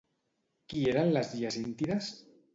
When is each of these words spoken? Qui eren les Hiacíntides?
Qui 0.73 0.81
eren 0.93 1.13
les 1.19 1.31
Hiacíntides? 1.41 2.11